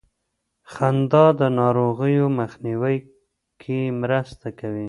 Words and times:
خندا 0.71 1.25
د 1.39 1.41
ناروغیو 1.59 2.25
مخنیوي 2.39 2.97
کې 3.61 3.79
مرسته 4.01 4.47
کوي. 4.59 4.79